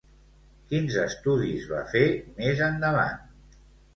Quins 0.71 0.95
estudis 1.01 1.67
va 1.73 1.83
fer 1.91 2.03
més 2.39 2.65
endavant? 2.71 3.23